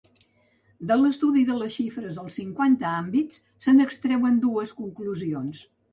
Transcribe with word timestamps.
De 0.91 0.95
l’estudi 1.01 1.43
de 1.49 1.57
les 1.59 1.75
xifres 1.75 2.17
als 2.23 2.37
cinquanta 2.41 2.95
àmbits, 3.03 3.39
se 3.67 3.77
n’extrauen 3.77 4.41
dues 4.47 4.73
conclusions. 4.81 5.63